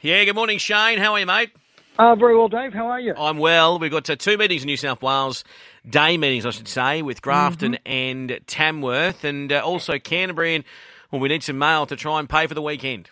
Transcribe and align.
Yeah, 0.00 0.24
good 0.24 0.34
morning, 0.34 0.58
Shane. 0.58 0.98
How 0.98 1.14
are 1.14 1.20
you, 1.20 1.26
mate? 1.26 1.50
Uh, 1.98 2.14
very 2.14 2.36
well, 2.36 2.48
Dave. 2.48 2.74
How 2.74 2.86
are 2.88 3.00
you? 3.00 3.14
I'm 3.16 3.38
well. 3.38 3.78
We've 3.78 3.90
got 3.90 4.08
uh, 4.10 4.16
two 4.16 4.36
meetings 4.36 4.62
in 4.62 4.66
New 4.66 4.76
South 4.76 5.00
Wales, 5.00 5.42
day 5.88 6.18
meetings, 6.18 6.44
I 6.44 6.50
should 6.50 6.68
say, 6.68 7.00
with 7.00 7.22
Grafton 7.22 7.72
Mm-hmm. 7.72 7.92
and 7.92 8.40
Tamworth, 8.46 9.24
and 9.24 9.50
uh, 9.50 9.60
also 9.64 9.98
Canterbury. 9.98 10.56
And 10.56 10.64
well, 11.10 11.20
we 11.20 11.28
need 11.28 11.42
some 11.42 11.58
mail 11.58 11.86
to 11.86 11.96
try 11.96 12.20
and 12.20 12.28
pay 12.28 12.46
for 12.46 12.52
the 12.54 12.60
weekend. 12.62 13.08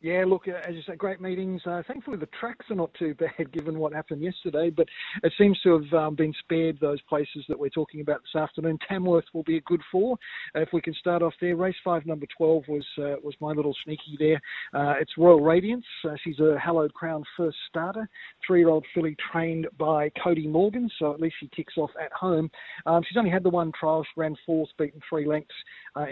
Yeah, 0.00 0.24
look, 0.28 0.46
uh, 0.46 0.52
as 0.68 0.76
you 0.76 0.82
say, 0.86 0.94
great 0.94 1.20
meetings. 1.20 1.60
Uh, 1.66 1.82
thankfully, 1.88 2.18
the 2.18 2.28
tracks 2.38 2.66
are 2.70 2.76
not 2.76 2.94
too 2.94 3.14
bad 3.18 3.50
given 3.52 3.80
what 3.80 3.92
happened 3.92 4.22
yesterday, 4.22 4.70
but 4.70 4.86
it 5.24 5.32
seems 5.36 5.58
to 5.62 5.72
have 5.72 5.92
um, 5.92 6.14
been 6.14 6.32
spared 6.38 6.78
those 6.78 7.00
places 7.02 7.44
that 7.48 7.58
we're 7.58 7.68
talking 7.68 8.00
about 8.00 8.20
this 8.22 8.40
afternoon. 8.40 8.78
Tamworth 8.88 9.24
will 9.34 9.42
be 9.42 9.56
a 9.56 9.62
good 9.62 9.80
four. 9.90 10.16
Uh, 10.54 10.60
if 10.60 10.68
we 10.72 10.80
can 10.80 10.94
start 10.94 11.20
off 11.20 11.32
there, 11.40 11.56
race 11.56 11.74
five, 11.82 12.06
number 12.06 12.26
12 12.36 12.62
was 12.68 12.84
uh, 12.98 13.16
was 13.24 13.34
my 13.40 13.50
little 13.50 13.74
sneaky 13.82 14.16
there. 14.20 14.40
Uh, 14.72 14.94
it's 15.00 15.18
Royal 15.18 15.40
Radiance. 15.40 15.84
She's 16.22 16.38
a 16.38 16.56
hallowed 16.62 16.94
crown 16.94 17.24
first 17.36 17.56
starter, 17.68 18.08
three 18.46 18.60
year 18.60 18.68
old 18.68 18.86
filly 18.94 19.16
trained 19.32 19.66
by 19.78 20.12
Cody 20.22 20.46
Morgan, 20.46 20.88
so 21.00 21.12
at 21.12 21.20
least 21.20 21.34
she 21.40 21.48
kicks 21.48 21.76
off 21.76 21.90
at 22.00 22.12
home. 22.12 22.48
Um, 22.86 23.02
she's 23.08 23.16
only 23.16 23.30
had 23.30 23.42
the 23.42 23.50
one 23.50 23.72
trial, 23.78 24.04
she 24.04 24.20
ran 24.20 24.36
fourth, 24.46 24.68
beaten 24.78 25.00
three 25.08 25.26
lengths 25.26 25.54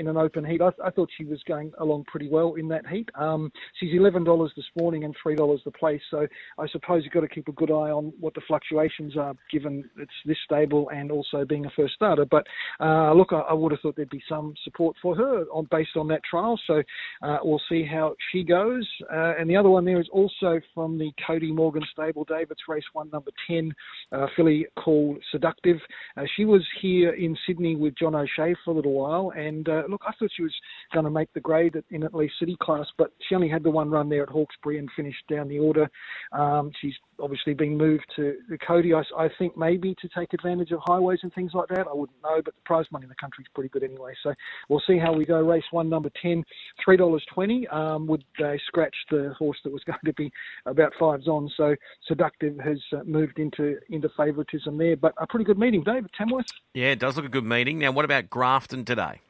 in 0.01 0.09
an 0.09 0.17
open 0.17 0.45
heat. 0.45 0.61
I, 0.61 0.71
I 0.85 0.91
thought 0.91 1.09
she 1.17 1.25
was 1.25 1.41
going 1.47 1.71
along 1.79 2.05
pretty 2.09 2.29
well 2.29 2.55
in 2.55 2.67
that 2.67 2.85
heat. 2.89 3.09
Um, 3.15 3.53
she's 3.79 3.95
eleven 3.95 4.25
dollars 4.25 4.53
this 4.57 4.67
morning 4.79 5.05
and 5.05 5.15
three 5.23 5.35
dollars 5.35 5.61
the 5.65 5.71
place. 5.71 6.01
So 6.11 6.27
I 6.59 6.67
suppose 6.69 7.05
you've 7.05 7.13
got 7.13 7.21
to 7.21 7.29
keep 7.29 7.49
a 7.49 7.53
good 7.53 7.71
eye 7.71 7.91
on 7.91 8.13
what 8.21 8.35
the 8.35 8.41
fluctuations 8.47 9.17
are, 9.17 9.35
given 9.51 9.89
it's 9.99 10.11
this 10.25 10.37
stable 10.45 10.91
and 10.91 11.11
also 11.11 11.45
being 11.45 11.67
a 11.67 11.71
first 11.71 11.95
starter. 11.95 12.25
But 12.25 12.47
uh, 12.81 13.13
look, 13.13 13.33
I, 13.33 13.41
I 13.41 13.53
would 13.53 13.73
have 13.73 13.81
thought 13.81 13.97
there'd 13.97 14.11
be 14.11 14.23
some 14.29 14.55
support 14.65 14.97
for 15.01 15.15
her 15.17 15.45
on 15.53 15.69
based 15.71 15.97
on 15.97 16.09
that 16.09 16.23
trial. 16.25 16.59
So 16.67 16.83
uh, 17.23 17.39
we'll 17.43 17.61
see 17.69 17.85
how 17.85 18.15
she 18.33 18.43
goes. 18.43 18.89
Uh, 19.13 19.35
and 19.39 19.49
the 19.49 19.57
other 19.57 19.71
one 19.71 19.85
there 19.85 20.01
is 20.01 20.09
also 20.13 20.61
from 20.75 20.99
the 20.99 21.11
Cody 21.27 21.53
Morgan 21.53 21.83
stable. 21.93 22.25
David's 22.25 22.61
race 22.69 22.85
one, 22.93 23.11
number 23.13 23.31
ten, 23.47 23.73
uh, 24.13 24.27
filly 24.37 24.67
called 24.79 25.19
Seductive. 25.31 25.79
Uh, 26.17 26.23
she 26.37 26.45
was 26.45 26.63
here 26.81 27.11
in 27.15 27.37
Sydney 27.47 27.77
with 27.77 27.95
John 27.99 28.15
O'Shea 28.15 28.55
for 28.65 28.71
a 28.71 28.75
little 28.75 28.93
while, 28.93 29.33
and 29.37 29.69
uh, 29.69 29.83
look, 29.89 30.03
I 30.07 30.13
thought 30.19 30.31
she 30.35 30.43
was 30.43 30.55
going 30.93 31.05
to 31.05 31.11
make 31.11 31.33
the 31.35 31.41
grade 31.41 31.75
in 31.91 32.03
at 32.03 32.15
least 32.15 32.35
city 32.39 32.57
class, 32.61 32.87
but 32.99 33.13
she 33.29 33.35
only 33.35 33.49
had 33.49 33.63
the 33.67 33.71
one 33.71 33.91
run 33.91 34.09
there 34.09 34.23
at 34.23 34.29
Hawkesbury 34.29 34.79
and 34.79 34.89
finished 34.95 35.25
down 35.29 35.49
the 35.49 35.59
order. 35.59 35.91
Um, 36.31 36.71
she's 36.81 36.95
obviously 37.19 37.53
been 37.53 37.77
moved 37.77 38.05
to 38.15 38.37
the 38.49 38.57
Cody, 38.59 38.95
I, 38.95 39.03
I 39.19 39.29
think 39.41 39.57
maybe 39.57 39.97
to 40.01 40.09
take 40.17 40.33
advantage 40.33 40.71
of 40.71 40.79
highways 40.85 41.19
and 41.23 41.35
things 41.35 41.51
like 41.53 41.69
that. 41.71 41.89
I 41.89 41.93
wouldn't 41.95 42.23
know, 42.23 42.41
but 42.45 42.55
the 42.55 42.61
prize 42.65 42.87
money 42.93 43.05
in 43.05 43.09
the 43.09 43.17
country 43.17 43.43
is 43.43 43.49
pretty 43.55 43.71
good 43.71 43.83
anyway. 43.83 44.15
So 44.23 44.35
we'll 44.69 44.83
see 44.87 44.99
how 44.99 45.13
we 45.13 45.25
go. 45.25 45.41
Race 45.41 45.65
one, 45.73 45.89
number 45.89 46.11
10, 46.23 46.45
$3.20 46.87 47.73
um, 47.73 48.07
would 48.07 48.25
uh, 48.45 48.53
scratch 48.69 48.95
the 49.11 49.35
horse 49.37 49.59
that 49.65 49.73
was 49.73 49.83
going 49.87 49.99
to 50.05 50.13
be 50.13 50.31
about 50.67 50.93
fives 50.99 51.27
on. 51.27 51.51
So 51.57 51.75
Seductive 52.07 52.57
has 52.61 52.79
uh, 52.93 53.03
moved 53.05 53.41
into, 53.41 53.79
into 53.91 54.09
favouritism 54.17 54.79
there, 54.79 54.97
but 54.97 55.13
a 55.19 55.27
pretty 55.27 55.45
good 55.45 55.59
meeting, 55.59 55.83
David 55.83 56.11
Tamworth. 56.17 56.47
Yeah, 56.73 56.93
it 56.93 57.01
does 57.01 57.17
look 57.17 57.27
a 57.27 57.31
good 57.31 57.45
meeting. 57.45 57.81
Now, 57.81 57.91
what 57.91 58.05
about 58.05 58.31
Grafton 58.31 58.85
today? 58.85 59.21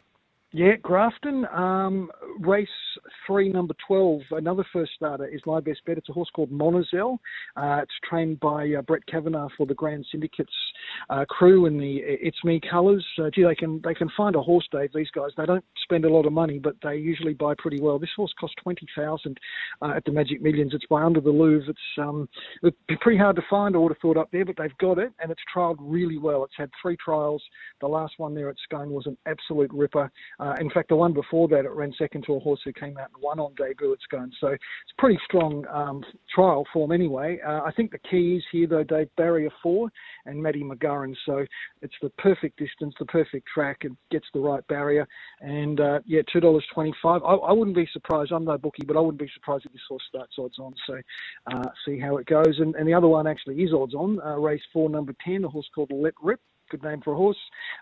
Yeah, 0.57 0.77
Grafton, 0.77 1.45
um, 1.53 2.11
race 2.41 2.69
three, 3.27 3.51
number 3.51 3.75
12, 3.87 4.21
another 4.33 4.65
first 4.73 4.93
starter 4.97 5.27
is 5.27 5.41
my 5.47 5.61
best 5.61 5.81
bet. 5.87 5.99
It's 5.99 6.09
a 6.09 6.13
horse 6.13 6.29
called 6.35 6.51
Monazel. 6.51 7.19
Uh, 7.57 7.81
it's 7.83 7.93
trained 8.09 8.41
by 8.41 8.73
uh, 8.79 8.83
Brett 8.83 9.07
Kavanagh 9.07 9.49
for 9.57 9.67
the 9.67 9.75
Grand 9.75 10.07
Syndicates 10.11 10.53
uh, 11.11 11.25
crew 11.29 11.67
in 11.67 11.79
the 11.79 11.97
It's 12.05 12.43
Me 12.45 12.61
colours. 12.71 13.05
Uh, 13.19 13.31
gee, 13.35 13.45
they 13.45 13.55
can 13.55 13.81
they 13.85 13.95
can 13.95 14.11
find 14.17 14.37
a 14.37 14.43
horse, 14.43 14.67
Dave. 14.73 14.91
These 14.95 15.11
guys 15.15 15.31
they 15.37 15.47
don't 15.47 15.65
spend 15.83 16.05
a 16.05 16.13
lot 16.13 16.27
of 16.27 16.33
money, 16.33 16.59
but 16.59 16.77
they 16.83 16.97
usually 16.97 17.35
buy 17.35 17.55
pretty 17.59 17.81
well. 17.81 17.99
This 17.99 18.11
horse 18.17 18.33
cost 18.39 18.55
twenty 18.63 18.87
thousand 18.97 19.39
uh, 19.83 19.93
at 19.97 20.05
the 20.05 20.13
Magic 20.13 20.43
Millions. 20.43 20.75
It's 20.75 20.87
by 20.89 21.03
Under 21.03 21.21
the 21.21 21.31
Louvre. 21.31 21.71
It's 21.71 21.99
um, 21.99 22.29
it'd 22.63 22.75
be 22.89 22.97
pretty 23.01 23.19
hard 23.19 23.37
to 23.37 23.43
find. 23.49 23.75
I 23.75 23.79
would 23.79 23.93
have 23.93 23.99
thought 24.01 24.17
up 24.17 24.31
there, 24.33 24.45
but 24.45 24.57
they've 24.59 24.79
got 24.79 24.99
it, 24.99 25.13
and 25.21 25.31
it's 25.31 25.43
trialled 25.55 25.77
really 25.81 26.19
well. 26.19 26.45
It's 26.45 26.55
had 26.57 26.71
three 26.81 26.97
trials. 27.03 27.43
The 27.81 27.89
last 27.89 28.15
one 28.19 28.35
there 28.35 28.49
at 28.49 28.57
Scone 28.65 28.91
was 28.91 29.07
an 29.07 29.17
absolute 29.27 29.71
ripper. 29.73 30.11
Uh, 30.41 30.55
in 30.61 30.71
fact, 30.71 30.89
the 30.89 30.97
one 30.97 31.13
before 31.13 31.49
that, 31.49 31.65
it 31.65 31.71
ran 31.71 31.93
second 31.99 32.25
to 32.27 32.35
a 32.35 32.41
horse 32.41 32.61
who 32.65 32.73
came 32.73 32.99
out 32.99 33.11
and 33.15 33.23
won 33.23 33.39
on 33.39 33.55
debut 33.55 33.93
at 33.93 33.99
Scone. 34.03 34.33
So 34.41 34.49
it's 34.49 34.63
pretty 34.99 35.19
strong 35.25 35.65
um, 35.73 36.05
trial 36.35 36.65
form 36.73 36.93
anyway. 36.93 37.39
Uh, 37.47 37.61
I 37.65 37.73
think 37.77 37.91
the 37.91 37.99
key 37.99 38.37
is 38.37 38.45
here, 38.53 38.67
though, 38.67 38.85
Dave, 38.85 39.09
barrier 39.17 39.51
four 39.63 39.91
and 40.27 40.43
Maddie 40.43 40.63
McGurran. 40.63 41.15
So 41.25 41.45
it's 41.83 41.95
the 42.03 42.11
perfect 42.19 42.59
distance, 42.59 42.95
the 42.99 43.07
perfect 43.07 43.47
track. 43.53 43.79
It 43.83 43.93
gets 44.11 44.27
the 44.35 44.41
right 44.41 44.67
barrier. 44.69 45.07
And 45.41 45.81
uh, 45.81 46.01
yeah, 46.05 46.23
$2.25. 46.35 46.95
I, 47.05 47.17
I 47.17 47.53
wouldn't 47.53 47.77
be 47.77 47.89
surprised. 47.93 48.33
I'm 48.33 48.45
no 48.45 48.59
bookie, 48.59 48.85
but 48.87 48.97
I 48.97 49.01
wouldn't 49.01 49.21
be 49.21 49.31
surprised 49.35 49.67
if 49.67 49.73
this 49.73 49.83
horse 49.89 50.03
starts 50.09 50.35
odds 50.39 50.59
on. 50.59 50.75
So 50.87 51.01
uh, 51.53 51.69
see 51.87 51.99
how 51.99 52.17
it 52.19 52.27
goes. 52.27 52.59
And, 52.59 52.75
and 52.75 52.89
the 52.89 52.95
other 52.95 53.09
one 53.09 53.27
actually 53.27 53.63
is 53.63 53.73
odds 53.73 53.95
on. 53.95 54.21
Uh, 54.21 54.37
race 54.37 54.63
four, 54.73 54.91
number 54.91 55.15
10, 55.25 55.45
a 55.45 55.49
horse 55.49 55.69
called 55.75 55.91
Let 55.93 56.15
Rip 56.23 56.41
good 56.71 56.83
name 56.83 57.01
for 57.03 57.13
a 57.13 57.17
horse. 57.17 57.37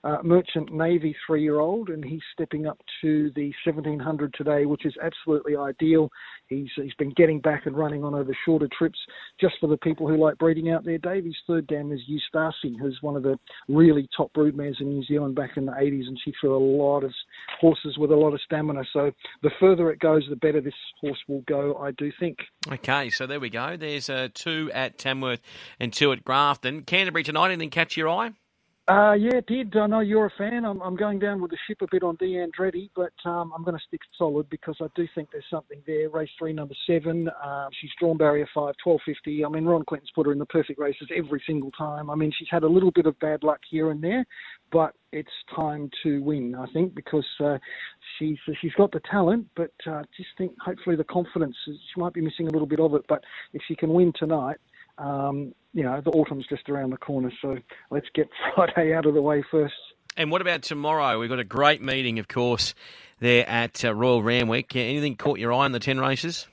Uh, 0.04 0.18
Merchant 0.22 0.70
Navy 0.70 1.16
three 1.26 1.42
year 1.42 1.60
old, 1.60 1.88
and 1.88 2.04
he's 2.04 2.20
stepping 2.34 2.66
up 2.66 2.78
to 3.00 3.30
the 3.34 3.52
1700 3.64 4.34
today, 4.34 4.66
which 4.66 4.84
is 4.84 4.94
absolutely 5.02 5.56
ideal. 5.56 6.10
He's 6.48 6.68
he's 6.76 6.92
been 6.98 7.12
getting 7.16 7.40
back 7.40 7.64
and 7.64 7.74
running 7.74 8.04
on 8.04 8.14
over 8.14 8.36
shorter 8.44 8.68
trips 8.76 8.98
just 9.40 9.54
for 9.60 9.66
the 9.66 9.78
people 9.78 10.06
who 10.06 10.18
like 10.18 10.36
breeding 10.36 10.70
out 10.70 10.84
there. 10.84 10.98
Dave, 10.98 11.24
his 11.24 11.36
third 11.46 11.66
dam 11.68 11.90
is 11.90 12.00
Eustace, 12.06 12.54
who's 12.62 12.98
one 13.00 13.16
of 13.16 13.22
the 13.22 13.38
really 13.66 14.06
top 14.14 14.30
broodmares 14.34 14.78
in 14.78 14.88
New 14.88 15.02
Zealand 15.04 15.36
back 15.36 15.56
in 15.56 15.64
the 15.64 15.72
80s, 15.72 16.06
and 16.06 16.20
she 16.22 16.34
threw 16.38 16.54
a 16.54 16.58
lot 16.58 17.02
of 17.02 17.12
horses 17.58 17.96
with 17.96 18.10
a 18.10 18.16
lot 18.16 18.34
of 18.34 18.40
stamina. 18.44 18.82
So 18.92 19.10
the 19.42 19.50
further 19.58 19.90
it 19.90 20.00
goes, 20.00 20.24
the 20.28 20.36
better 20.36 20.60
this 20.60 20.74
horse 21.00 21.18
will 21.28 21.42
go, 21.48 21.76
I 21.76 21.92
do 21.92 22.12
think. 22.20 22.38
Okay, 22.70 23.08
so 23.08 23.26
there 23.26 23.40
we 23.40 23.48
go. 23.48 23.78
There's 23.78 24.10
uh, 24.10 24.28
two 24.34 24.70
at 24.74 24.98
Tamworth 24.98 25.40
and 25.80 25.94
two 25.94 26.12
at 26.12 26.24
Grafton. 26.24 26.82
Canterbury 26.82 27.22
tonight, 27.22 27.46
anything 27.46 27.70
catch 27.70 27.96
your 27.96 28.10
eye? 28.10 28.32
Uh, 28.86 29.14
yeah, 29.14 29.40
did. 29.46 29.74
I 29.78 29.86
know 29.86 30.00
you're 30.00 30.26
a 30.26 30.32
fan. 30.36 30.62
I'm, 30.66 30.82
I'm 30.82 30.94
going 30.94 31.18
down 31.18 31.40
with 31.40 31.50
the 31.50 31.56
ship 31.66 31.78
a 31.80 31.86
bit 31.90 32.02
on 32.02 32.18
Deanne 32.18 32.50
Andretti, 32.50 32.90
but 32.94 33.14
um, 33.24 33.50
I'm 33.56 33.64
going 33.64 33.78
to 33.78 33.82
stick 33.88 34.02
solid 34.18 34.46
because 34.50 34.76
I 34.78 34.88
do 34.94 35.08
think 35.14 35.30
there's 35.32 35.44
something 35.50 35.80
there. 35.86 36.10
Race 36.10 36.28
three, 36.38 36.52
number 36.52 36.74
seven. 36.86 37.30
Um, 37.42 37.68
she's 37.80 37.90
drawn 37.98 38.18
barrier 38.18 38.46
five, 38.54 38.74
1250. 38.84 39.42
I 39.42 39.48
mean, 39.48 39.64
Ron 39.64 39.86
Clinton's 39.86 40.10
put 40.14 40.26
her 40.26 40.32
in 40.32 40.38
the 40.38 40.44
perfect 40.44 40.78
races 40.78 41.08
every 41.16 41.42
single 41.46 41.70
time. 41.70 42.10
I 42.10 42.14
mean, 42.14 42.30
she's 42.38 42.48
had 42.50 42.62
a 42.62 42.68
little 42.68 42.90
bit 42.90 43.06
of 43.06 43.18
bad 43.20 43.42
luck 43.42 43.60
here 43.70 43.90
and 43.90 44.04
there, 44.04 44.26
but 44.70 44.92
it's 45.12 45.32
time 45.56 45.88
to 46.02 46.22
win, 46.22 46.54
I 46.54 46.66
think, 46.74 46.94
because 46.94 47.26
uh, 47.42 47.56
she's 48.18 48.36
she's 48.60 48.74
got 48.76 48.92
the 48.92 49.00
talent, 49.10 49.46
but 49.56 49.72
uh, 49.86 50.02
just 50.14 50.28
think 50.36 50.52
hopefully 50.62 50.96
the 50.96 51.04
confidence. 51.04 51.56
She 51.64 52.00
might 52.00 52.12
be 52.12 52.20
missing 52.20 52.48
a 52.48 52.52
little 52.52 52.66
bit 52.68 52.80
of 52.80 52.94
it, 52.94 53.06
but 53.08 53.24
if 53.54 53.62
she 53.66 53.76
can 53.76 53.94
win 53.94 54.12
tonight, 54.18 54.58
um, 54.98 55.54
you 55.72 55.82
know, 55.82 56.00
the 56.00 56.10
autumn's 56.10 56.46
just 56.48 56.68
around 56.68 56.90
the 56.90 56.96
corner, 56.96 57.32
so 57.42 57.56
let's 57.90 58.06
get 58.14 58.28
Friday 58.54 58.94
out 58.94 59.06
of 59.06 59.14
the 59.14 59.22
way 59.22 59.44
first. 59.50 59.74
And 60.16 60.30
what 60.30 60.40
about 60.40 60.62
tomorrow? 60.62 61.18
We've 61.18 61.28
got 61.28 61.40
a 61.40 61.44
great 61.44 61.82
meeting, 61.82 62.18
of 62.18 62.28
course, 62.28 62.74
there 63.18 63.48
at 63.48 63.84
uh, 63.84 63.94
Royal 63.94 64.22
Randwick. 64.22 64.76
Anything 64.76 65.16
caught 65.16 65.38
your 65.38 65.52
eye 65.52 65.66
in 65.66 65.72
the 65.72 65.80
10 65.80 65.98
races? 65.98 66.46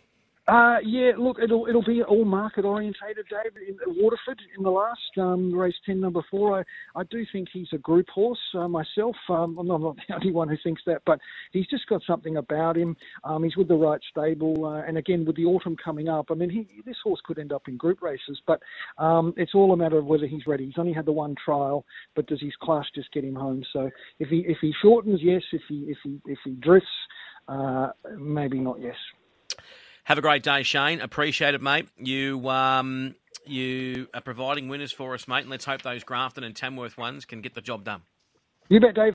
Uh, 0.47 0.77
yeah, 0.83 1.11
look, 1.19 1.37
it'll 1.41 1.67
it'll 1.67 1.83
be 1.83 2.01
all 2.01 2.25
market 2.25 2.65
orientated, 2.65 3.25
David. 3.29 3.69
In 3.69 3.77
Waterford 4.01 4.41
in 4.57 4.63
the 4.63 4.71
last 4.71 4.99
um, 5.17 5.53
race 5.53 5.75
ten, 5.85 6.01
number 6.01 6.21
four, 6.31 6.59
I, 6.59 6.99
I 6.99 7.03
do 7.11 7.23
think 7.31 7.47
he's 7.53 7.67
a 7.73 7.77
group 7.77 8.09
horse 8.09 8.39
uh, 8.55 8.67
myself. 8.67 9.15
Um, 9.29 9.55
I'm, 9.59 9.67
not, 9.67 9.75
I'm 9.75 9.81
not 9.83 9.95
the 10.07 10.13
only 10.15 10.31
one 10.31 10.49
who 10.49 10.57
thinks 10.63 10.81
that, 10.87 11.03
but 11.05 11.19
he's 11.51 11.67
just 11.67 11.87
got 11.87 12.01
something 12.07 12.37
about 12.37 12.75
him. 12.75 12.97
Um, 13.23 13.43
he's 13.43 13.55
with 13.55 13.67
the 13.67 13.75
right 13.75 14.01
stable, 14.09 14.65
uh, 14.65 14.81
and 14.87 14.97
again 14.97 15.25
with 15.25 15.35
the 15.35 15.45
autumn 15.45 15.77
coming 15.77 16.09
up, 16.09 16.25
I 16.31 16.33
mean, 16.33 16.49
he, 16.49 16.67
this 16.87 16.97
horse 17.03 17.21
could 17.23 17.37
end 17.37 17.53
up 17.53 17.67
in 17.67 17.77
group 17.77 18.01
races, 18.01 18.41
but 18.47 18.61
um, 18.97 19.35
it's 19.37 19.53
all 19.53 19.73
a 19.73 19.77
matter 19.77 19.99
of 19.99 20.05
whether 20.05 20.25
he's 20.25 20.47
ready. 20.47 20.65
He's 20.65 20.79
only 20.79 20.93
had 20.93 21.05
the 21.05 21.11
one 21.11 21.35
trial, 21.45 21.85
but 22.15 22.25
does 22.25 22.41
his 22.41 22.55
class 22.63 22.85
just 22.95 23.11
get 23.13 23.23
him 23.23 23.35
home? 23.35 23.63
So 23.71 23.91
if 24.17 24.29
he 24.29 24.43
if 24.47 24.57
he 24.59 24.73
shortens, 24.81 25.19
yes. 25.21 25.43
If 25.51 25.61
he 25.69 25.85
if 25.87 25.97
he 26.03 26.19
if 26.25 26.39
he 26.43 26.51
drifts, 26.55 26.89
uh, 27.47 27.89
maybe 28.17 28.59
not. 28.59 28.81
Yes. 28.81 28.95
Have 30.05 30.17
a 30.17 30.21
great 30.21 30.43
day, 30.43 30.63
Shane. 30.63 30.99
Appreciate 30.99 31.53
it, 31.53 31.61
mate. 31.61 31.87
You 31.97 32.49
um, 32.49 33.15
you 33.45 34.07
are 34.13 34.21
providing 34.21 34.67
winners 34.67 34.91
for 34.91 35.13
us, 35.13 35.27
mate, 35.27 35.41
and 35.41 35.49
let's 35.49 35.65
hope 35.65 35.81
those 35.81 36.03
Grafton 36.03 36.43
and 36.43 36.55
Tamworth 36.55 36.97
ones 36.97 37.25
can 37.25 37.41
get 37.41 37.53
the 37.53 37.61
job 37.61 37.83
done. 37.83 38.01
You 38.69 38.79
bet, 38.79 38.95
Dave. 38.95 39.09